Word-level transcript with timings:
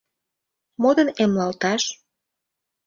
Мо 0.81 0.89
дене 0.97 1.13
эмлалташ? 1.23 1.83